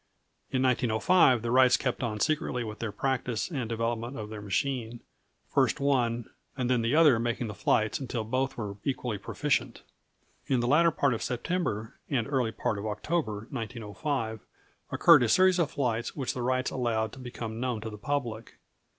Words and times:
In 0.49 0.63
1905, 0.63 1.43
the 1.43 1.51
Wrights 1.51 1.77
kept 1.77 2.01
on 2.01 2.19
secretly 2.19 2.63
with 2.63 2.79
their 2.79 2.91
practice 2.91 3.51
and 3.51 3.69
development 3.69 4.17
of 4.17 4.29
their 4.31 4.41
machine, 4.41 5.01
first 5.47 5.79
one 5.79 6.27
and 6.57 6.71
then 6.71 6.81
the 6.81 6.95
other 6.95 7.19
making 7.19 7.45
the 7.45 7.53
flights 7.53 7.99
until 7.99 8.23
both 8.23 8.57
were 8.57 8.77
equally 8.83 9.19
proficient. 9.19 9.83
In 10.47 10.59
the 10.59 10.65
latter 10.65 10.89
part 10.89 11.13
of 11.13 11.21
September 11.21 11.99
and 12.09 12.25
early 12.25 12.51
part 12.51 12.79
of 12.79 12.87
October, 12.87 13.45
1905, 13.51 14.39
occurred 14.91 15.21
a 15.21 15.29
series 15.29 15.59
of 15.59 15.69
flights 15.69 16.15
which 16.15 16.33
the 16.33 16.41
Wrights 16.41 16.71
allowed 16.71 17.11
to 17.13 17.19
become 17.19 17.59
known 17.59 17.79
to 17.81 17.91
the 17.91 17.97
public. 17.99 18.55